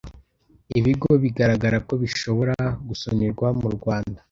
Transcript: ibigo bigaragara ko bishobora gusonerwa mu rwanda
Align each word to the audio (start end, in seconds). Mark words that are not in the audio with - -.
ibigo 0.79 1.09
bigaragara 1.23 1.77
ko 1.87 1.93
bishobora 2.03 2.55
gusonerwa 2.87 3.47
mu 3.59 3.67
rwanda 3.75 4.17